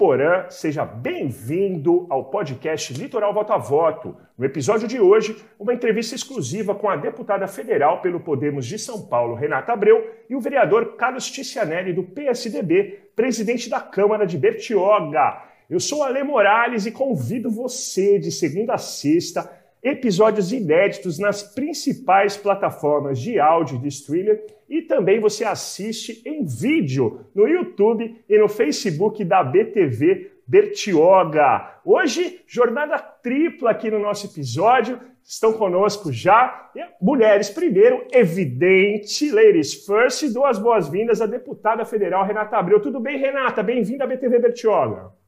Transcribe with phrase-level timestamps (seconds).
[0.00, 4.16] Porã, seja bem-vindo ao podcast Litoral Voto a Voto.
[4.38, 9.02] No episódio de hoje, uma entrevista exclusiva com a deputada federal pelo Podemos de São
[9.02, 15.42] Paulo, Renata Abreu, e o vereador Carlos Ticianelli, do PSDB, presidente da Câmara de Bertioga.
[15.68, 22.36] Eu sou Ale Morales e convido você, de segunda a sexta, episódios inéditos nas principais
[22.36, 28.48] plataformas de áudio de streamer e também você assiste em vídeo no YouTube e no
[28.48, 31.80] Facebook da BTV Bertioga.
[31.84, 35.00] Hoje, jornada tripla aqui no nosso episódio.
[35.22, 42.80] Estão conosco já mulheres primeiro, evidente, ladies first, e boas-vindas à deputada federal Renata Abreu.
[42.80, 43.62] Tudo bem, Renata?
[43.62, 45.19] Bem-vinda à BTV Bertioga.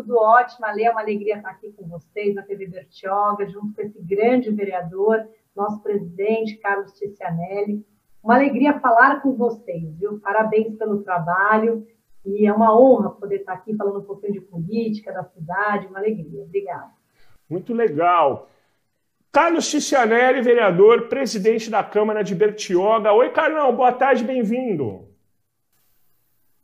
[0.00, 3.82] Tudo ótimo, Ale, é uma alegria estar aqui com vocês na TV Bertioga, junto com
[3.82, 7.84] esse grande vereador, nosso presidente, Carlos Ticianelli.
[8.24, 10.18] Uma alegria falar com vocês, viu?
[10.20, 11.86] Parabéns pelo trabalho
[12.24, 15.98] e é uma honra poder estar aqui falando um pouquinho de política da cidade, uma
[15.98, 16.44] alegria.
[16.44, 16.92] Obrigada.
[17.48, 18.48] Muito legal.
[19.30, 23.12] Carlos Ticianelli, vereador, presidente da Câmara de Bertioga.
[23.12, 25.06] Oi, Carlão, boa tarde, bem-vindo.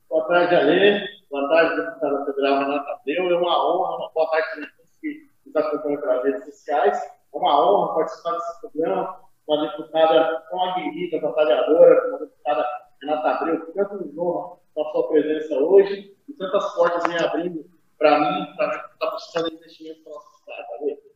[0.09, 1.16] Boa tarde, Alê.
[1.37, 3.31] Boa tarde, deputada federal Renata Abreu.
[3.31, 6.98] É uma honra, uma boa tarde também todos que nos acompanham pelas redes sociais.
[6.98, 9.20] É uma honra participar desse programa.
[9.47, 12.67] Uma deputada tão aguerrida, batalhadora, uma deputada
[13.03, 17.19] Renata Abreu, que tanto nos honra com a sua presença hoje e tantas portas vem
[17.19, 17.67] abrindo
[17.98, 20.97] para mim, para estar tá buscando investimento para nossa cidade.
[20.97, 21.09] Tá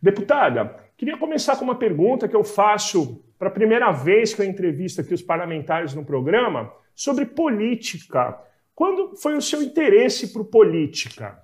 [0.00, 4.46] Deputada, queria começar com uma pergunta que eu faço para a primeira vez que eu
[4.46, 8.48] entrevisto aqui os parlamentares no programa sobre política.
[8.80, 11.38] Quando foi o seu interesse por política?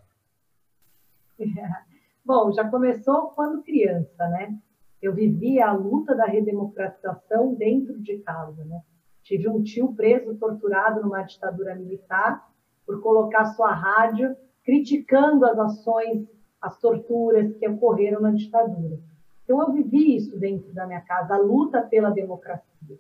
[2.25, 4.59] Bom, já começou quando criança, né?
[5.03, 8.81] Eu vivia a luta da redemocratização dentro de casa, né?
[9.23, 12.43] Tive um tio preso, torturado numa ditadura militar
[12.87, 16.27] por colocar sua rádio criticando as ações,
[16.59, 18.99] as torturas que ocorreram na ditadura.
[19.45, 22.99] Então eu vivi isso dentro da minha casa, a luta pela democracia.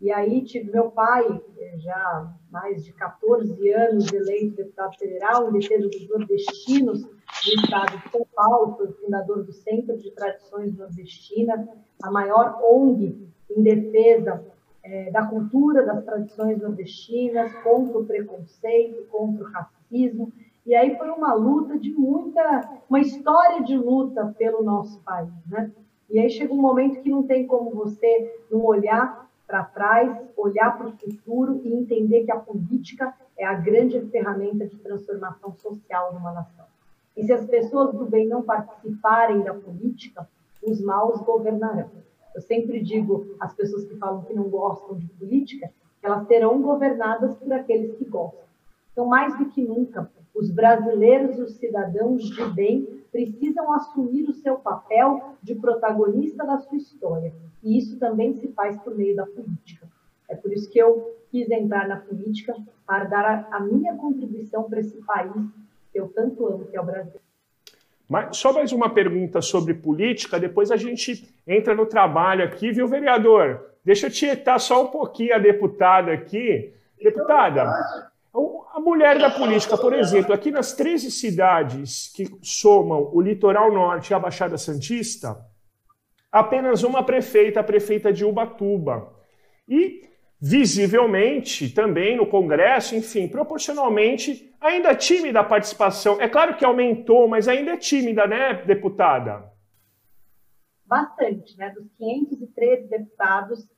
[0.00, 1.24] E aí tive meu pai,
[1.58, 7.98] eh, já mais de 14 anos eleito deputado federal, em defesa dos nordestinos do estado
[7.98, 11.66] de São Paulo, foi fundador do Centro de Tradições Nordestinas,
[12.02, 14.44] a maior ONG em defesa
[14.84, 20.32] é, da cultura, das tradições nordestinas, contra o preconceito, contra o racismo.
[20.64, 25.72] E aí foi uma luta de muita, uma história de luta pelo nosso país, né?
[26.08, 30.76] E aí chega um momento que não tem como você não olhar para trás, olhar
[30.76, 36.12] para o futuro e entender que a política é a grande ferramenta de transformação social
[36.12, 36.66] de uma nação.
[37.16, 40.28] E se as pessoas do bem não participarem da política,
[40.62, 41.90] os maus governarão.
[42.34, 46.60] Eu sempre digo às pessoas que falam que não gostam de política, que elas serão
[46.60, 48.47] governadas por aqueles que gostam.
[48.98, 54.34] Então, mais do que nunca, os brasileiros e os cidadãos de bem precisam assumir o
[54.34, 57.32] seu papel de protagonista da sua história
[57.62, 59.86] e isso também se faz por meio da política.
[60.28, 64.64] É por isso que eu quis entrar na política para dar a, a minha contribuição
[64.64, 65.46] para esse país
[65.92, 67.20] que eu tanto amo, que é o Brasil.
[68.08, 72.88] Mas só mais uma pergunta sobre política, depois a gente entra no trabalho aqui, viu,
[72.88, 73.64] vereador?
[73.84, 76.74] Deixa eu tietar só um pouquinho a deputada aqui.
[77.00, 78.07] Deputada,
[78.78, 84.10] a mulher da política, por exemplo, aqui nas 13 cidades que somam o litoral norte
[84.10, 85.36] e a Baixada Santista,
[86.30, 89.12] apenas uma prefeita, a prefeita de Ubatuba.
[89.68, 90.08] E,
[90.40, 96.20] visivelmente, também no Congresso, enfim, proporcionalmente, ainda tímida a participação.
[96.20, 99.50] É claro que aumentou, mas ainda é tímida, né, deputada?
[100.86, 101.70] Bastante, né?
[101.70, 103.68] Dos 513 deputados,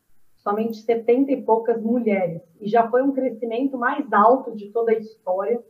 [0.42, 2.42] somente 70 e poucas mulheres.
[2.60, 5.62] E já foi um crescimento mais alto de toda a história.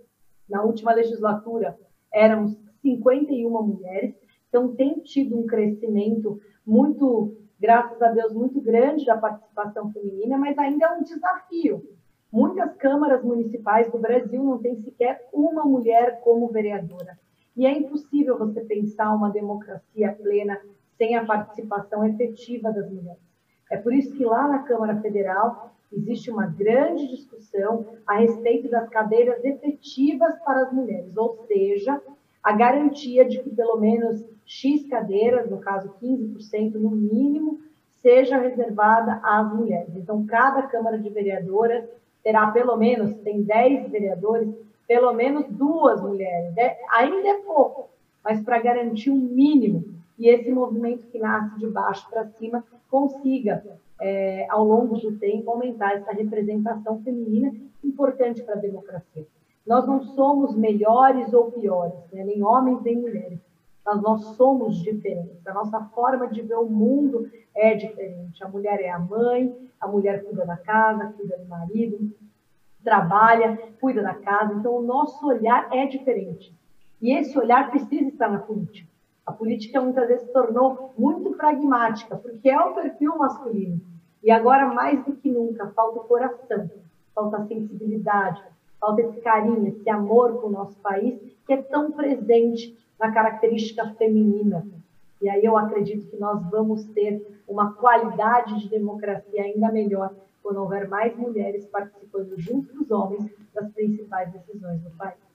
[0.49, 1.79] Na última legislatura,
[2.13, 4.15] éramos 51 mulheres.
[4.49, 10.59] Então, tem tido um crescimento muito, graças a Deus, muito grande da participação feminina, mas
[10.59, 11.85] ainda é um desafio.
[12.33, 17.19] Muitas câmaras municipais do Brasil não têm sequer uma mulher como vereadora.
[17.57, 20.61] E é impossível você pensar uma democracia plena
[20.97, 23.30] sem a participação efetiva das mulheres.
[23.71, 28.89] É por isso que lá na Câmara Federal existe uma grande discussão a respeito das
[28.89, 32.01] cadeiras efetivas para as mulheres, ou seja,
[32.43, 37.61] a garantia de que pelo menos X cadeiras, no caso 15% no mínimo,
[38.03, 39.95] seja reservada às mulheres.
[39.95, 41.85] Então, cada Câmara de Vereadoras
[42.23, 44.49] terá pelo menos, tem 10 vereadores,
[44.89, 46.57] pelo menos duas mulheres.
[46.57, 47.91] É, ainda é pouco,
[48.25, 53.65] mas para garantir um mínimo e esse movimento que nasce de baixo para cima consiga,
[53.99, 57.51] é, ao longo do tempo, aumentar essa representação feminina
[57.83, 59.27] importante para a democracia.
[59.67, 62.23] nós não somos melhores ou piores, né?
[62.23, 63.41] nem homens nem mulheres.
[63.83, 65.47] Mas nós somos diferentes.
[65.47, 68.45] A nossa forma de ver o mundo é diferente.
[68.45, 72.13] A mulher é a mãe, a mulher cuida da casa, cuida do marido,
[72.85, 74.53] trabalha, cuida da casa.
[74.53, 76.55] Então, o nosso olhar é diferente.
[77.01, 78.91] E esse olhar precisa estar na política.
[79.27, 83.81] A política muitas vezes se tornou muito pragmática, porque é o perfil masculino.
[84.23, 86.71] E agora, mais do que nunca, falta o coração,
[87.15, 88.43] falta a sensibilidade,
[88.79, 93.95] falta esse carinho, esse amor para o nosso país, que é tão presente na característica
[93.95, 94.67] feminina.
[95.23, 100.61] E aí eu acredito que nós vamos ter uma qualidade de democracia ainda melhor quando
[100.61, 105.30] houver mais mulheres participando junto dos homens das principais decisões do país.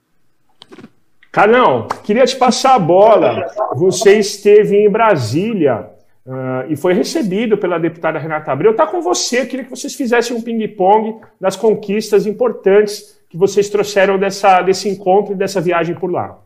[1.36, 3.46] Carlão, queria te passar a bola.
[3.76, 5.92] Você esteve em Brasília
[6.26, 8.72] uh, e foi recebido pela deputada Renata Abreu.
[8.72, 14.18] Está com você, queria que vocês fizessem um ping-pong das conquistas importantes que vocês trouxeram
[14.18, 16.42] dessa, desse encontro e dessa viagem por lá.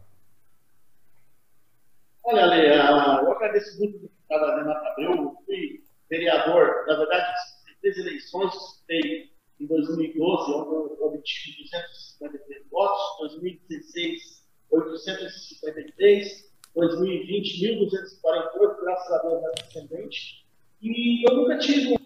[2.23, 5.11] Olha, Lê, eu agradeço muito a deputada Renata Abreu.
[5.11, 7.27] Eu fui vereador, na verdade,
[7.79, 8.55] três eleições,
[8.89, 14.38] em 2012, onde eu obtive 253 votos, 2016,
[14.71, 20.45] 853, 2020, 1.248, graças a Deus, é descendente.
[20.81, 21.97] E eu nunca tive.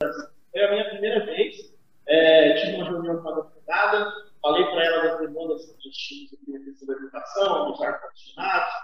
[0.00, 1.74] Foi a minha primeira vez.
[2.06, 4.12] É, tive uma reunião com a deputada,
[4.42, 6.44] falei para ela das demandas que nós tínhamos
[6.74, 8.74] questão da educação, dos ar-condicionados,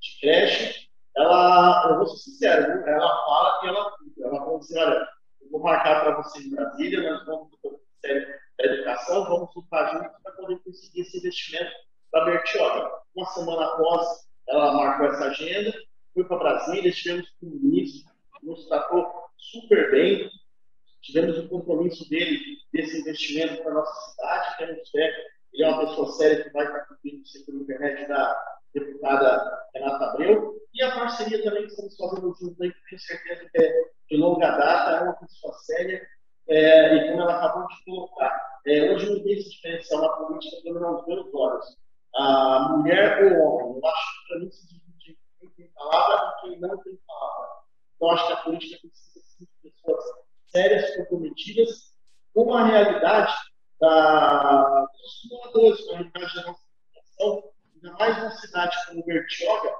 [0.00, 0.88] de creche.
[1.16, 5.08] Ela, eu vou ser sincero, ela fala que ela, ela fala assim: olha,
[5.40, 9.54] eu vou marcar para você em Brasília, nós vamos para o Ministério da Educação, vamos
[9.54, 11.72] lutar juntos para poder conseguir esse investimento
[12.24, 12.90] Bertioga.
[13.14, 15.72] Uma semana após ela marcou essa agenda,
[16.14, 18.10] fui para Brasília, estivemos com o ministro,
[18.42, 20.30] nos tratou super bem,
[21.02, 22.38] tivemos o compromisso dele
[22.72, 25.12] desse investimento para a nossa cidade, temos fé,
[25.52, 30.04] ele é uma pessoa séria que vai estar cumprindo o setor internet da deputada Renata
[30.04, 33.72] Abreu, e a parceria também que estamos fazendo junto aí, tenho certeza que é
[34.10, 36.06] de longa data, é uma pessoa séria,
[36.48, 40.62] é, e como ela acabou de colocar, é, hoje não tem essa diferencial na política
[40.62, 41.85] pelo menos dois olhos.
[42.18, 46.40] A mulher ou homem, eu acho que para mim se divide quem tem palavra e
[46.40, 47.48] quem não tem palavra.
[47.96, 50.04] Então, acho que a política precisa de pessoas
[50.48, 51.96] sérias, comprometidas,
[52.34, 53.34] com a realidade
[53.80, 56.60] da, dos moradores, com a realidade da nossa
[56.94, 59.74] população, ainda mais numa cidade como Bertioga,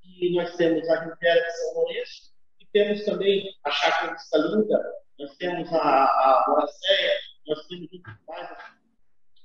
[0.00, 4.82] que nós temos a Riviera de São Lourenço, e temos também a Chácara Vista Linda,
[5.18, 7.88] nós temos a, a Boracéia, nós temos
[8.26, 8.48] mais,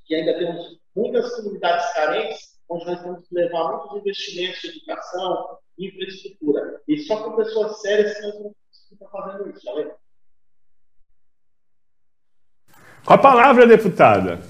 [0.06, 5.58] que ainda temos muitas comunidades carentes, onde nós temos que levar muitos investimentos de educação,
[5.78, 6.82] infraestrutura.
[6.88, 8.56] E só com pessoas sérias que nós vamos
[8.92, 9.94] estar fazendo isso, valeu?
[13.06, 14.42] Com a palavra, deputada.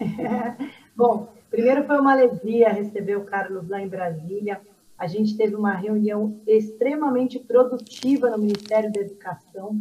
[0.96, 4.60] Bom, primeiro foi uma alegria receber o Carlos lá em Brasília.
[4.98, 9.80] A gente teve uma reunião extremamente produtiva no Ministério da Educação,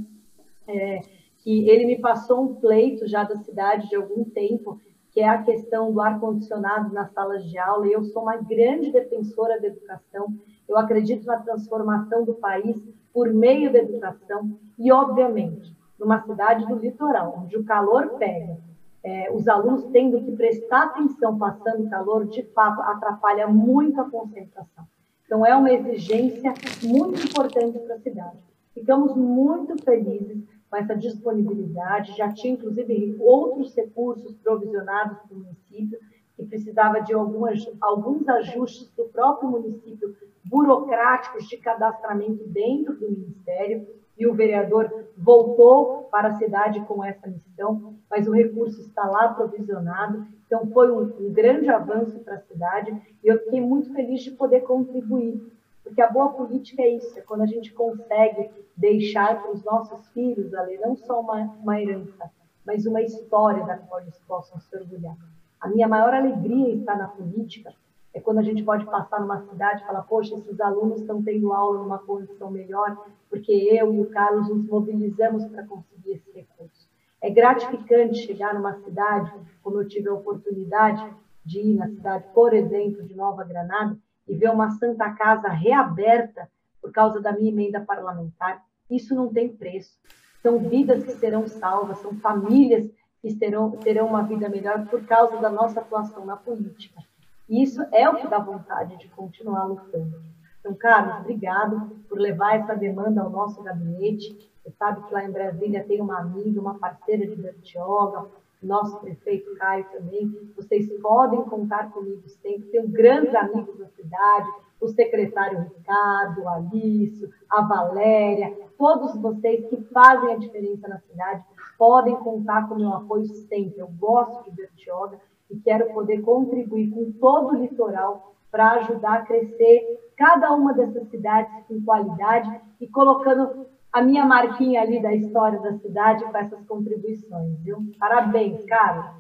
[0.68, 1.02] é,
[1.40, 4.80] que ele me passou um pleito já da cidade de algum tempo,
[5.12, 8.92] que é a questão do ar-condicionado nas salas de aula, e eu sou uma grande
[8.92, 10.34] defensora da educação.
[10.68, 12.82] Eu acredito na transformação do país
[13.14, 18.58] por meio da educação, e, obviamente, numa cidade do litoral, onde o calor pega,
[19.04, 24.86] é, os alunos tendo que prestar atenção passando calor, de fato, atrapalha muito a concentração.
[25.26, 26.54] Então, é uma exigência
[26.84, 28.38] muito importante para a cidade.
[28.74, 30.42] Ficamos muito felizes
[30.72, 36.00] com essa disponibilidade, já tinha, inclusive, outros recursos provisionados para o município,
[36.38, 43.86] que precisava de algumas, alguns ajustes do próprio município, burocráticos de cadastramento dentro do Ministério,
[44.18, 49.34] e o vereador voltou para a cidade com essa missão, mas o recurso está lá
[49.34, 54.22] provisionado, então foi um, um grande avanço para a cidade e eu fiquei muito feliz
[54.22, 55.42] de poder contribuir,
[55.84, 60.08] porque a boa política é isso, é quando a gente consegue deixar para os nossos
[60.10, 62.32] filhos ali não só uma, uma herança,
[62.66, 65.18] mas uma história da qual eles possam se orgulhar.
[65.60, 67.74] A minha maior alegria está na política
[68.14, 71.54] é quando a gente pode passar numa cidade e falar, poxa, esses alunos estão tendo
[71.54, 72.98] aula numa condição melhor,
[73.30, 76.90] porque eu e o Carlos nos mobilizamos para conseguir esse recurso.
[77.22, 79.32] É gratificante chegar numa cidade,
[79.64, 81.08] como eu tive a oportunidade
[81.46, 83.98] de ir na cidade, por exemplo, de Nova Granada,
[84.32, 86.50] e ver uma Santa Casa reaberta
[86.82, 88.64] por causa da minha emenda parlamentar.
[88.90, 90.00] Isso não tem preço.
[90.42, 92.90] São vidas que serão salvas, são famílias
[93.22, 97.02] que terão, terão uma vida melhor por causa da nossa atuação na política.
[97.48, 100.22] E isso é o que dá vontade de continuar lutando.
[100.62, 104.50] Então, Carlos, obrigado por levar essa demanda ao nosso gabinete.
[104.64, 108.28] Você sabe que lá em Brasília tem uma amiga, uma parceira de Bertioga,
[108.62, 110.32] nosso prefeito Caio também.
[110.56, 112.70] Vocês podem contar comigo sempre.
[112.70, 114.50] Tenho grandes amigos da cidade,
[114.80, 121.44] o secretário Ricardo, o Alício, a Valéria, todos vocês que fazem a diferença na cidade,
[121.78, 123.76] podem contar com o meu apoio sempre.
[123.78, 129.26] Eu gosto de Bertioga e quero poder contribuir com todo o litoral para ajudar a
[129.26, 135.60] crescer cada uma dessas cidades com qualidade e colocando a minha marquinha ali da história
[135.60, 137.78] da cidade com essas contribuições, viu?
[138.00, 139.16] Parabéns, cara.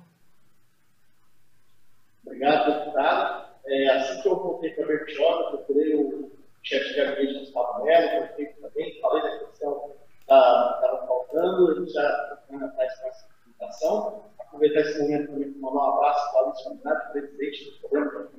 [2.25, 3.51] Obrigado, deputada.
[3.65, 6.31] É, assim que eu voltei para a Bertioga, procurei o
[6.63, 11.89] chefe de gabinete do Gustavo Melo, prefeito também, falei da questão que estava faltando, ele
[11.89, 14.23] já está atrás essa apresentação.
[14.39, 18.29] Aproveitar esse momento também para mandar um abraço para o Alice Fernandes, presidente do programa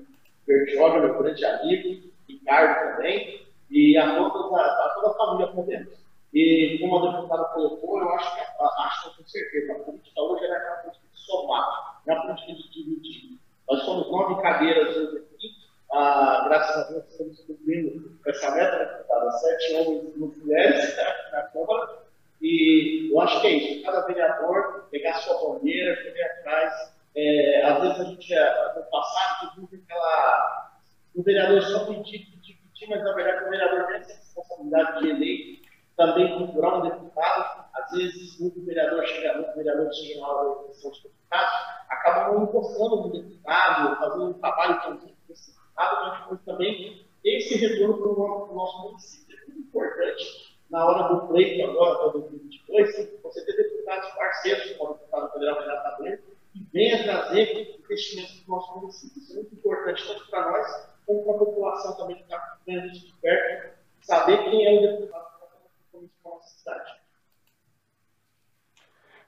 [0.47, 6.01] Bertioga, meu grande amigo, Ricardo também, e a toda a, a toda a família Podemos.
[6.33, 10.57] E como a deputada colocou, eu acho que, acho com certeza, a política hoje é
[10.57, 13.39] a política de somar, não é a política de dividir.
[13.69, 15.49] Nós somos nove cadeiras hoje aqui,
[15.93, 20.97] ah, graças a Deus estamos cumprindo essa meta, né, deputada, sete homens e mulheres
[21.33, 21.99] na Câmara,
[22.41, 26.93] e eu acho que é isso, cada vereador pegar sua bandeira, correr atrás.
[27.15, 30.73] É, às vezes a gente, é, no passado, viu aquela.
[31.15, 35.11] O vereador só pedir, pedir, pedir, mas na verdade o vereador tem essa responsabilidade de
[35.11, 35.62] eleito
[35.97, 40.62] também procurar um deputado, às vezes muito vereador chega, muito vereador chega na hora da
[40.62, 41.53] eleição de deputados,
[41.89, 47.07] acaba não encostando no deputado, fazendo um trabalho conjunto com esse deputado, mas depois também
[47.25, 49.37] esse retorno para o nosso município.
[49.37, 54.90] É muito importante, na hora do pleito agora, para 2022, você ter deputados parceiros, como
[54.90, 56.18] o deputado federal Renato Abreu,
[56.52, 59.18] que venha trazer investimentos para o nosso município.
[59.18, 62.87] Isso é muito importante, tanto para nós, como para a população também que está vendo
[62.87, 65.32] isso de perto, saber quem é o deputado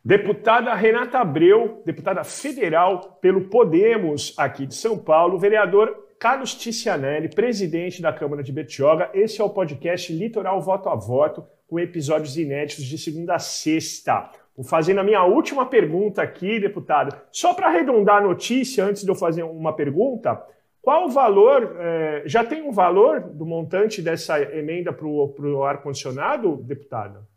[0.06, 8.00] Deputada Renata Abreu, deputada federal pelo Podemos aqui de São Paulo, vereador Carlos Ticianelli, presidente
[8.00, 9.10] da Câmara de Betioga.
[9.12, 14.30] Esse é o podcast Litoral Voto a Voto, com episódios inéditos de segunda a sexta.
[14.56, 17.26] Vou fazendo a minha última pergunta aqui, deputada.
[17.30, 20.42] Só para arredondar a notícia, antes de eu fazer uma pergunta,
[20.80, 26.56] qual o valor, é, já tem um valor do montante dessa emenda para o ar-condicionado,
[26.56, 27.28] deputada?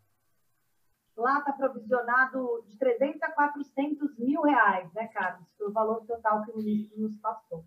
[1.17, 5.45] Lá está provisionado de 300 a 400 mil reais, né, Carlos?
[5.57, 7.65] Foi o valor total que o ministro nos passou.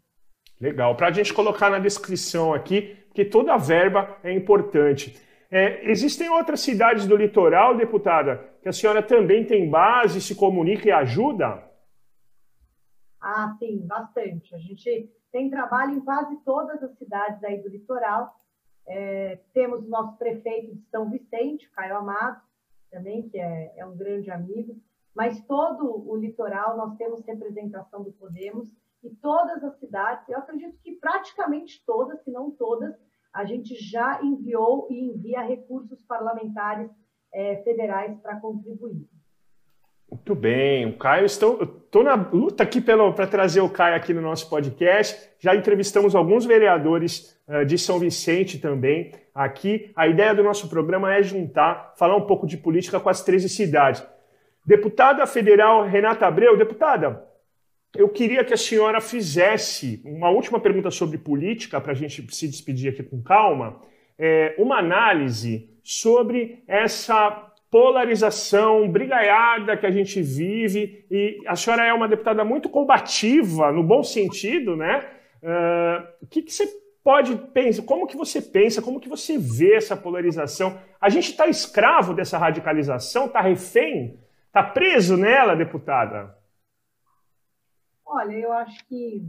[0.61, 0.95] Legal.
[0.95, 5.19] Para a gente colocar na descrição aqui, porque toda verba é importante.
[5.51, 10.87] É, existem outras cidades do litoral, deputada, que a senhora também tem base, se comunica
[10.87, 11.65] e ajuda?
[13.21, 14.55] Ah, sim, bastante.
[14.55, 18.37] A gente tem trabalho em quase todas as cidades aí do litoral.
[18.87, 22.41] É, temos o nosso prefeito de São Vicente, Caio Amado,
[22.91, 24.77] também, que é, é um grande amigo.
[25.15, 28.69] Mas todo o litoral nós temos representação do Podemos
[29.03, 32.95] e todas as cidades, eu acredito que praticamente todas, se não todas,
[33.33, 36.91] a gente já enviou e envia recursos parlamentares
[37.33, 39.09] é, federais para contribuir.
[40.11, 44.21] Muito bem, o Caio, estou, estou na luta aqui para trazer o Caio aqui no
[44.21, 45.31] nosso podcast.
[45.39, 49.93] Já entrevistamos alguns vereadores uh, de São Vicente também aqui.
[49.95, 53.49] A ideia do nosso programa é juntar, falar um pouco de política com as 13
[53.49, 54.05] cidades.
[54.67, 57.25] Deputada federal Renata Abreu, deputada,
[57.97, 62.47] eu queria que a senhora fizesse uma última pergunta sobre política, para a gente se
[62.47, 63.81] despedir aqui com calma,
[64.19, 71.93] é, uma análise sobre essa polarização, brigaiada que a gente vive, e a senhora é
[71.93, 75.07] uma deputada muito combativa, no bom sentido, né?
[75.43, 76.69] Uh, o que, que, você
[77.03, 80.79] pode pensar, como que você pensa, como que você vê essa polarização?
[81.01, 84.19] A gente está escravo dessa radicalização, está refém,
[84.49, 86.37] está preso nela, deputada?
[88.13, 89.25] Olha, eu acho que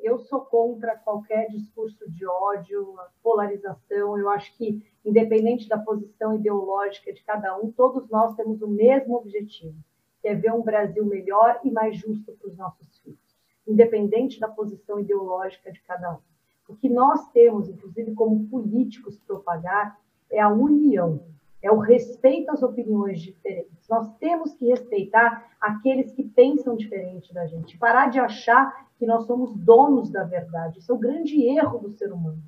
[0.00, 4.18] eu sou contra qualquer discurso de ódio, polarização.
[4.18, 9.14] Eu acho que, independente da posição ideológica de cada um, todos nós temos o mesmo
[9.14, 9.78] objetivo,
[10.20, 14.48] que é ver um Brasil melhor e mais justo para os nossos filhos, independente da
[14.48, 16.18] posição ideológica de cada um.
[16.68, 19.96] O que nós temos, inclusive como políticos, propagar
[20.28, 21.24] é a união,
[21.62, 23.88] é o respeito às opiniões diferentes.
[23.88, 29.26] Nós temos que respeitar aqueles que pensam diferente da gente, parar de achar que nós
[29.26, 30.78] somos donos da verdade.
[30.78, 32.42] Isso é o grande erro do ser humano.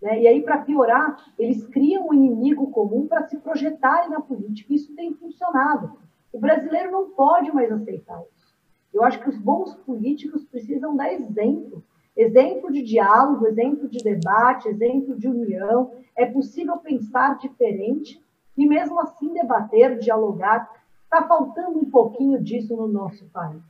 [0.00, 0.22] Né?
[0.22, 4.72] E aí, para piorar, eles criam um inimigo comum para se projetarem na política.
[4.72, 5.98] Isso tem funcionado.
[6.32, 8.54] O brasileiro não pode mais aceitar isso.
[8.92, 11.84] Eu acho que os bons políticos precisam dar exemplo.
[12.16, 15.92] Exemplo de diálogo, exemplo de debate, exemplo de união.
[16.16, 18.20] É possível pensar diferente
[18.60, 20.70] e mesmo assim debater, dialogar.
[21.04, 23.62] Está faltando um pouquinho disso no nosso país.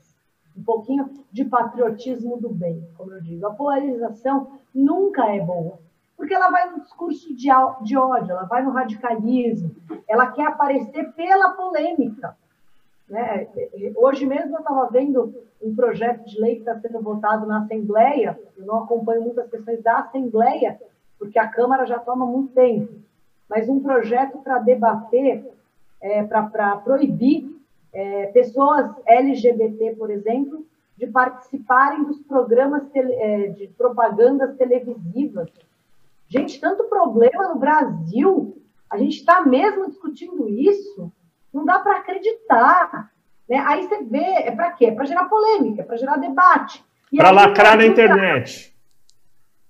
[0.56, 3.46] Um pouquinho de patriotismo do bem, como eu digo.
[3.46, 5.78] A polarização nunca é boa,
[6.16, 7.48] porque ela vai no discurso de,
[7.82, 9.70] de ódio, ela vai no radicalismo,
[10.08, 12.36] ela quer aparecer pela polêmica.
[13.08, 13.46] Né?
[13.94, 15.32] Hoje mesmo eu estava vendo
[15.62, 19.80] um projeto de lei que está sendo votado na Assembleia, eu não acompanho muitas questões
[19.84, 20.80] da Assembleia,
[21.16, 22.92] porque a Câmara já toma muito tempo,
[23.50, 25.44] mas um projeto para debater
[26.00, 27.50] é, para proibir
[27.92, 30.64] é, pessoas LGBT, por exemplo,
[30.96, 35.50] de participarem dos programas tele, é, de propagandas televisivas.
[36.28, 38.56] Gente, tanto problema no Brasil,
[38.88, 41.12] a gente está mesmo discutindo isso,
[41.52, 43.10] não dá para acreditar.
[43.48, 43.56] Né?
[43.66, 44.86] Aí você vê, é para quê?
[44.86, 46.84] É para gerar polêmica, é para gerar debate.
[47.16, 48.69] Para lacrar na internet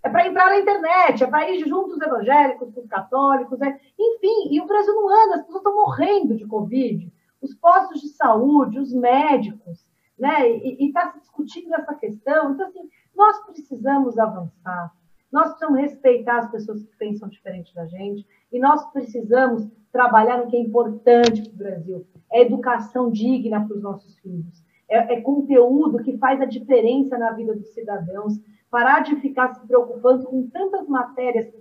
[0.03, 3.79] é para entrar na internet, é para ir junto os evangélicos com os católicos, é...
[3.99, 8.09] enfim, e o Brasil não anda, as pessoas estão morrendo de Covid, os postos de
[8.09, 9.87] saúde, os médicos,
[10.19, 10.51] né?
[10.51, 12.53] E está se discutindo essa questão.
[12.53, 14.93] Então, assim, nós precisamos avançar,
[15.33, 20.49] nós precisamos respeitar as pessoas que pensam diferente da gente, e nós precisamos trabalhar no
[20.49, 25.21] que é importante para o Brasil: é educação digna para os nossos filhos, é, é
[25.21, 28.39] conteúdo que faz a diferença na vida dos cidadãos
[28.71, 31.53] parar de ficar se preocupando com tantas matérias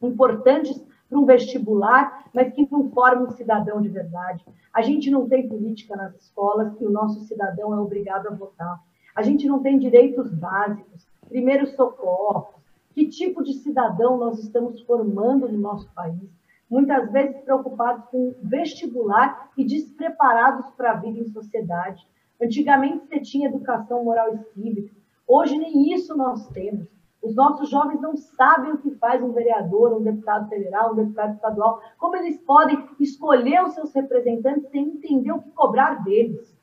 [0.00, 4.44] importantes para um vestibular, mas que não formam um cidadão de verdade.
[4.72, 8.80] A gente não tem política nas escolas que o nosso cidadão é obrigado a votar.
[9.14, 12.54] A gente não tem direitos básicos, primeiros socorros.
[12.92, 16.30] Que tipo de cidadão nós estamos formando no nosso país?
[16.68, 22.06] Muitas vezes preocupados com vestibular e despreparados para a vida em sociedade.
[22.40, 24.95] Antigamente você tinha educação moral e cívica,
[25.26, 26.86] Hoje nem isso nós temos.
[27.22, 31.34] Os nossos jovens não sabem o que faz um vereador, um deputado federal, um deputado
[31.34, 36.56] estadual, como eles podem escolher os seus representantes sem entender o que cobrar deles.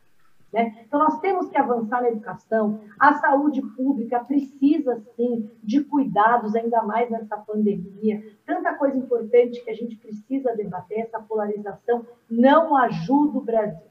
[0.54, 0.86] Né?
[0.88, 2.80] Então, nós temos que avançar na educação.
[3.00, 8.24] A saúde pública precisa, sim, de cuidados, ainda mais nessa pandemia.
[8.46, 13.88] Tanta coisa importante que a gente precisa debater, essa polarização não ajuda o Brasil.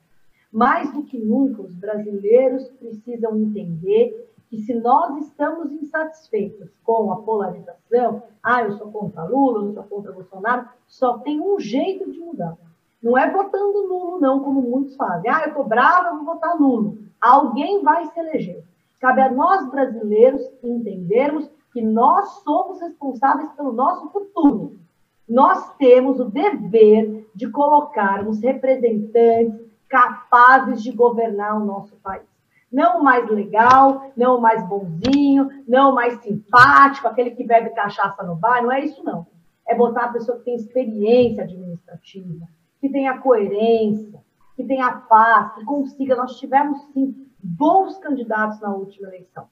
[0.52, 7.22] Mais do que nunca, os brasileiros precisam entender que se nós estamos insatisfeitos com a
[7.22, 12.18] polarização, ah, eu sou contra Lula, eu sou contra Bolsonaro, só tem um jeito de
[12.18, 12.58] mudar.
[13.02, 15.30] Não é votando nulo, não, como muitos fazem.
[15.30, 16.98] Ah, eu estou brava, eu vou votar nulo.
[17.18, 18.62] Alguém vai se eleger.
[19.00, 24.78] Cabe a nós, brasileiros, entendermos que nós somos responsáveis pelo nosso futuro.
[25.26, 32.31] Nós temos o dever de colocarmos representantes capazes de governar o nosso país
[32.72, 37.70] não o mais legal, não o mais bonzinho, não o mais simpático, aquele que bebe
[37.70, 39.26] cachaça no bar, não é isso não.
[39.68, 42.48] É botar a pessoa que tem experiência administrativa,
[42.80, 44.18] que tenha coerência,
[44.56, 46.16] que tenha paz, que consiga.
[46.16, 49.46] Nós tivemos, sim, bons candidatos na última eleição.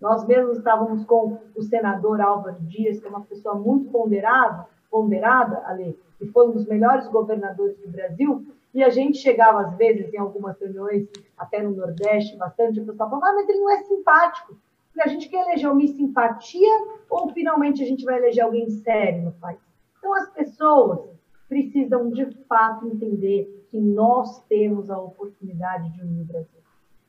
[0.00, 5.62] Nós mesmos estávamos com o senador Álvaro Dias, que é uma pessoa muito ponderada, ponderada,
[5.66, 10.12] Ale, que foi um dos melhores governadores do Brasil, e a gente chegava, às vezes,
[10.12, 11.08] em algumas reuniões,
[11.38, 14.56] até no Nordeste, bastante, o pessoal falava, ah, mas ele não é simpático.
[14.96, 16.70] E a gente quer eleger uma simpatia
[17.08, 19.60] ou finalmente a gente vai eleger alguém sério no país?
[19.98, 21.00] Então, as pessoas
[21.48, 26.60] precisam, de fato, entender que nós temos a oportunidade de unir o Brasil,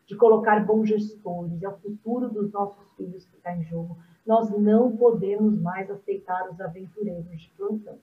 [0.06, 3.98] de colocar bons gestores, é o futuro dos nossos filhos que está em jogo.
[4.26, 7.98] Nós não podemos mais aceitar os aventureiros de plantão.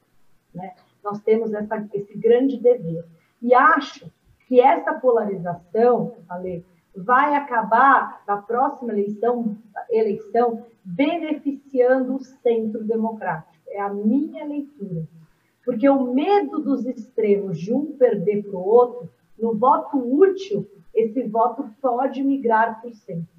[0.52, 0.74] Né?
[1.02, 3.04] Nós temos essa, esse grande dever.
[3.42, 4.10] E acho
[4.46, 9.56] que essa polarização, Ale, vai acabar na próxima eleição,
[9.90, 13.52] eleição beneficiando o centro democrático.
[13.68, 15.06] É a minha leitura.
[15.64, 21.22] Porque o medo dos extremos de um perder para o outro, no voto útil, esse
[21.22, 23.32] voto pode migrar para o centro.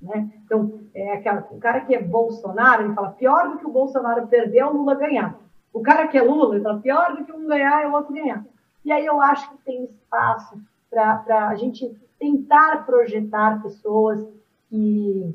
[0.00, 0.30] Né?
[0.44, 4.26] Então, é aquela, o cara que é Bolsonaro, ele fala, pior do que o Bolsonaro
[4.26, 5.38] perder é o Lula ganhar.
[5.72, 8.12] O cara que é Lula, ele fala, pior do que um ganhar é o outro
[8.12, 8.44] ganhar.
[8.84, 14.26] E aí eu acho que tem espaço para a gente tentar projetar pessoas
[14.68, 15.34] que,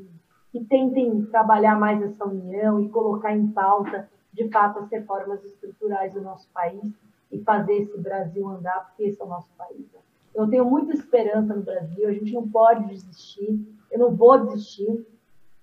[0.52, 6.14] que tentem trabalhar mais essa união e colocar em pauta, de fato, as reformas estruturais
[6.14, 6.92] do nosso país
[7.30, 9.86] e fazer esse Brasil andar, porque esse é o nosso país.
[10.34, 13.60] Eu tenho muita esperança no Brasil, a gente não pode desistir,
[13.90, 15.04] eu não vou desistir,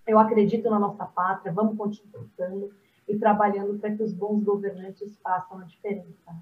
[0.06, 2.70] eu acredito na nossa pátria, vamos continuar lutando
[3.08, 6.36] e trabalhando para que os bons governantes façam a diferença.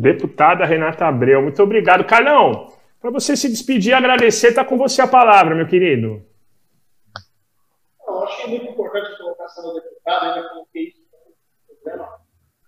[0.00, 2.06] Deputada Renata Abreu, muito obrigado.
[2.06, 6.24] Carlão, para você se despedir e agradecer, está com você a palavra, meu querido.
[8.08, 12.18] Eu acho muito importante a colocação da deputada, ainda coloquei isso no programa,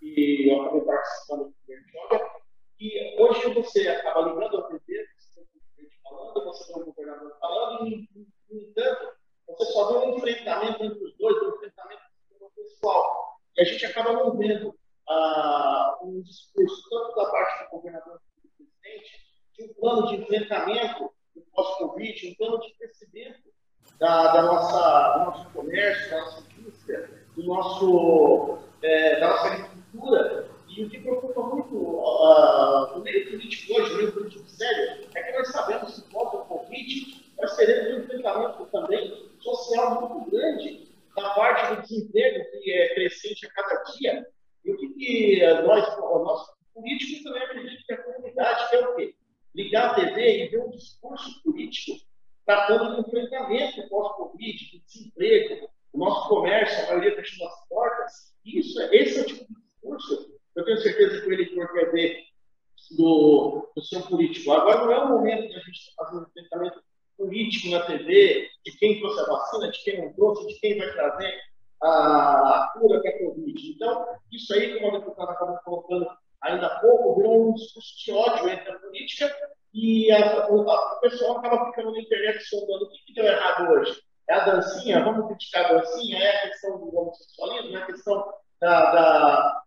[0.02, 2.30] e eu acabei participando do governo
[2.78, 5.06] E hoje você acaba ligando a TV,
[6.02, 8.08] falando, você vê o governador falando, e,
[8.50, 9.08] no entanto,
[9.48, 12.02] você só vê um enfrentamento entre os dois, um enfrentamento
[12.54, 13.38] pessoal.
[13.56, 14.74] E a gente acaba não vendo
[16.02, 19.10] um discurso, tanto da parte do governador quanto do presidente,
[19.56, 23.52] de um plano de enfrentamento do pós-Covid, um plano de crescimento
[23.98, 30.52] da, da nossa, do nosso comércio, da nossa indústria, do nosso, é, da nossa agricultura.
[30.74, 35.22] E o que preocupa muito uh, o meio político hoje, o meio político sério, é
[35.22, 40.88] que nós sabemos que pós o Covid, nós teremos um enfrentamento também social muito grande
[41.14, 44.26] da parte do desemprego, que é crescente a cada dia.
[44.64, 49.14] E o que, que nós, nós políticos também acreditamos que a comunidade quer o quê?
[49.54, 51.98] Ligar a TV e ver um discurso político
[52.46, 58.32] tratando do enfrentamento pós-Covid, do desemprego, o nosso comércio, a maioria fechando as portas.
[58.42, 62.24] Isso, esse é o tipo de discurso eu tenho certeza que o eleitor quer ver
[62.96, 64.52] do, do seu político.
[64.52, 66.82] Agora não é o momento de a gente fazer um enfrentamento
[67.16, 70.92] político na TV, de quem trouxe a vacina, de quem não trouxe, de quem vai
[70.92, 71.40] trazer
[71.82, 73.00] a cura
[73.62, 73.74] Covid.
[73.74, 76.06] Então, isso aí, como a deputada acabou colocando
[76.42, 79.36] ainda há pouco, virou um discurso de ódio entre a política
[79.72, 83.70] e a, a, o pessoal acaba ficando na internet sondando o que, que deu errado
[83.70, 84.00] hoje.
[84.28, 88.32] É a dancinha, vamos criticar a dancinha, é a questão do homossexualismo, é a questão
[88.60, 89.62] da, da,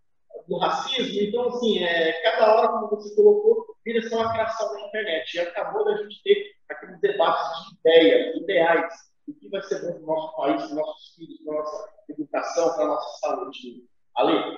[0.48, 1.22] do racismo.
[1.22, 5.36] Então, assim, é, cada hora, como você colocou, vira uma criação da internet.
[5.36, 8.94] E acabou da gente ter aqueles debates de ideias, ideais,
[9.28, 11.58] o que vai ser bom para o nosso país, para os nossos filhos, para a
[11.58, 13.84] nossa educação, para a nossa saúde.
[14.16, 14.58] Ali.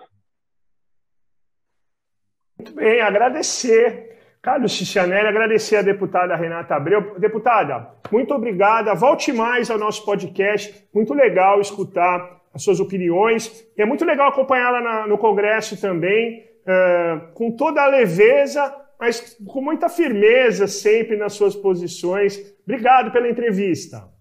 [2.58, 4.17] Muito bem, agradecer.
[4.41, 7.19] Carlos Cicianelli, agradecer a deputada Renata Abreu.
[7.19, 8.93] Deputada, muito obrigada.
[8.93, 10.88] Volte mais ao nosso podcast.
[10.93, 13.65] Muito legal escutar as suas opiniões.
[13.77, 19.62] E é muito legal acompanhá-la no Congresso também, uh, com toda a leveza, mas com
[19.62, 22.38] muita firmeza sempre nas suas posições.
[22.63, 24.16] Obrigado pela entrevista.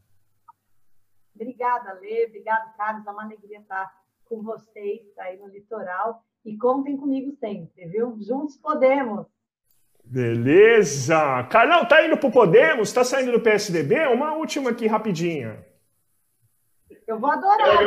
[1.37, 2.27] Obrigada, Lê.
[2.27, 3.07] Obrigado, Carlos.
[3.07, 3.93] É uma alegria estar
[4.25, 6.25] com vocês aí no litoral.
[6.45, 8.17] E contem comigo sempre, viu?
[8.21, 9.27] Juntos podemos.
[10.03, 11.45] Beleza.
[11.51, 12.93] Carlão, tá indo pro Podemos?
[12.93, 14.07] Tá saindo do PSDB?
[14.07, 15.65] Uma última aqui rapidinha.
[17.07, 17.83] Eu vou adorar.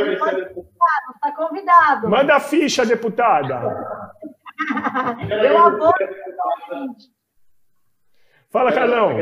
[1.15, 2.09] Está convidado.
[2.09, 3.61] Manda a ficha, deputada.
[5.43, 5.95] eu adoro.
[8.49, 9.15] Fala, Carlão.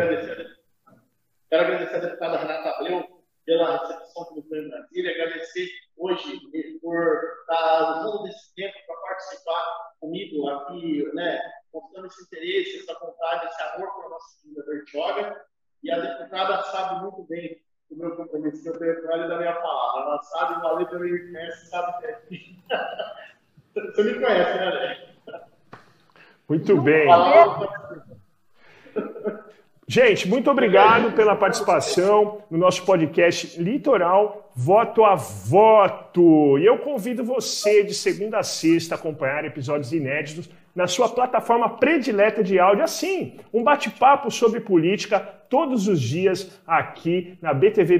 [1.49, 3.16] Quero agradecer a deputada Renata Abreu
[3.47, 6.39] pela recepção que nos deu em Brasília, agradecer hoje
[6.81, 11.39] por estar usando esse tempo para participar comigo aqui, né,
[11.73, 15.45] mostrando esse interesse, essa vontade, esse amor pela nossa vida Bertioga.
[15.81, 17.57] E a deputada sabe muito bem
[17.89, 20.01] o meu compromisso que eu tenho com ela e da minha palavra.
[20.01, 22.21] Ela sabe, o Ale também me conhece, sabe que é
[23.81, 24.71] Você me conhece, né,
[25.27, 25.43] Né?
[26.49, 27.07] Muito bem.
[29.89, 36.57] Gente, muito obrigado pela participação no nosso podcast Litoral Voto a Voto.
[36.59, 41.69] E eu convido você de segunda a sexta a acompanhar episódios inéditos na sua plataforma
[41.69, 47.97] predileta de áudio, assim, um bate-papo sobre política todos os dias aqui na BTV